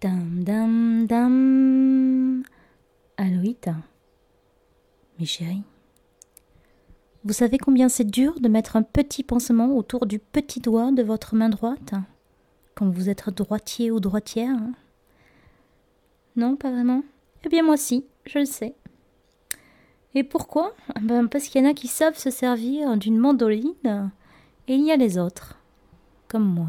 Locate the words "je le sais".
18.24-18.74